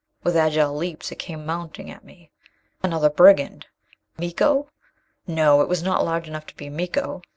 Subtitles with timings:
[0.23, 2.31] With agile leaps, it came mounting at me!
[2.81, 3.67] Another brigand!
[4.17, 4.67] Miko?
[5.27, 7.21] No, it was not large enough to be Miko.